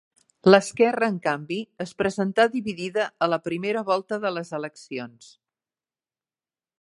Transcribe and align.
L'esquerra, 0.53 1.09
en 1.13 1.19
canvi, 1.25 1.57
es 1.85 1.91
presentà 1.99 2.47
dividida 2.55 3.05
a 3.25 3.29
la 3.33 3.41
primera 3.49 3.83
volta 3.93 4.21
de 4.27 4.35
les 4.39 4.53
eleccions. 4.61 5.29